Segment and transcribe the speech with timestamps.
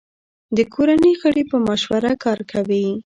[0.57, 2.85] د کورنۍ غړي په مشوره کار کوي.